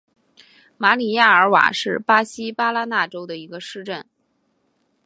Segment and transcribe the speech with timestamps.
[0.79, 4.03] 马里亚尔瓦是巴西巴拉那州的一个市镇。